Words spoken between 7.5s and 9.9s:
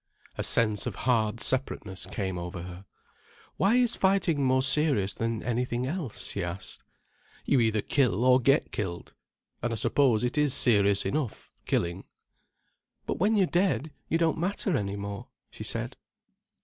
either kill or get killed—and I